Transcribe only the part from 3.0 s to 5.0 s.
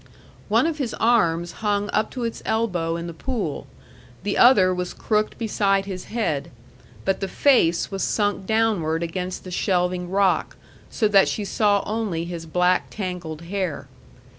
the pool, the other was